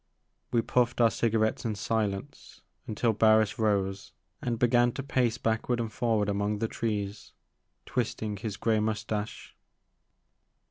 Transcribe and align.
We 0.51 0.63
puffed 0.63 0.99
our 0.99 1.11
cigarettes 1.11 1.63
in 1.63 1.75
silence 1.75 2.61
until 2.87 3.13
Barris 3.13 3.59
rose, 3.59 4.13
and 4.41 4.57
began 4.57 4.91
to 4.93 5.03
pace 5.03 5.37
backward 5.37 5.79
and 5.79 5.93
forward 5.93 6.27
among 6.27 6.57
the 6.57 6.67
trees, 6.67 7.33
twisting 7.85 8.37
his 8.37 8.57
grey 8.57 8.79
moustache. 8.79 9.55